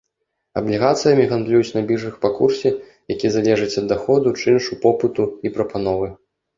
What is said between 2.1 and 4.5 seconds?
па курсе, які залежыць ад даходу,